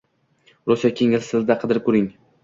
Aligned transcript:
rus 0.69 0.85
yoki 0.87 1.03
ingliz 1.07 1.29
tilida 1.33 1.57
qidirib 1.65 1.85
ko’ring 1.91 2.09